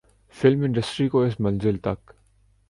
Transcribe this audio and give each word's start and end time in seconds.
film 0.35 0.63
industry 0.63 1.07
کو 1.09 1.21
اس 1.23 1.39
منزل 1.39 1.77
تک 1.77 2.11